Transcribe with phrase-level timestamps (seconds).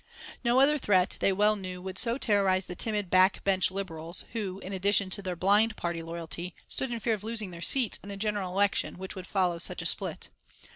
[0.43, 4.57] No other threat, they well knew, would so terrorize the timid back bench Liberals, who,
[4.61, 8.09] in addition to their blind party loyalty, stood in fear of losing their seats in
[8.09, 10.29] the general election which would follow such a split.